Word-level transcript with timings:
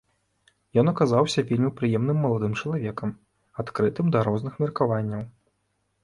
Ён 0.81 0.87
аказаўся 0.91 1.41
вельмі 1.49 1.69
прыемным 1.81 2.17
маладым 2.25 2.55
чалавекам, 2.61 3.11
адкрытым 3.65 4.05
да 4.15 4.19
розных 4.29 4.57
меркаванняў. 4.63 5.23